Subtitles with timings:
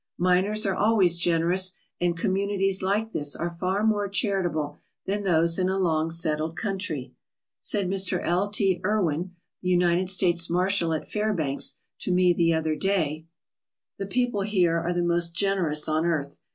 [0.17, 5.69] Miners are always generous and communities like this are far more charitable than those in
[5.69, 7.13] a long settled country.
[7.59, 8.19] Said Mr.
[8.23, 8.49] L.
[8.49, 8.81] T.
[8.83, 13.59] Erwin, the United States Marshal at Fairbanks, to me the other day: ALASKA OUR NORTHERN
[13.59, 16.39] WONDERLAND "The people here are the most generous on earth.